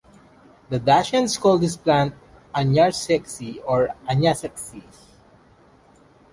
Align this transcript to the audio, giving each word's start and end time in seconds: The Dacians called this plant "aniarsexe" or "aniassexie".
The 0.69 0.79
Dacians 0.79 1.37
called 1.39 1.61
this 1.61 1.77
plant 1.77 2.15
"aniarsexe" 2.55 3.61
or 3.67 3.89
"aniassexie". 4.09 4.81